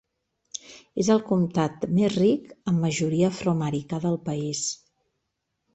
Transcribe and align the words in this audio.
És 1.03 1.11
el 1.15 1.21
comtat 1.27 1.85
més 1.99 2.09
ric 2.15 2.49
amb 2.73 2.85
majoria 2.87 3.31
afroamericà 3.35 4.05
del 4.09 4.21
país. 4.31 4.67